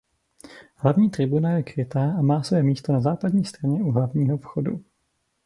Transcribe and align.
Hlavní 0.75 1.09
tribuna 1.09 1.51
je 1.51 1.63
krytá 1.63 2.13
a 2.13 2.21
má 2.21 2.43
své 2.43 2.63
místo 2.63 2.93
na 2.93 3.01
západní 3.01 3.45
straně 3.45 3.81
u 3.83 3.91
hlavního 3.91 4.37
vchodu. 4.37 4.83